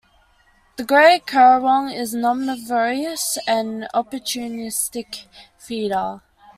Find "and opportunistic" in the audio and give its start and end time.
3.45-5.25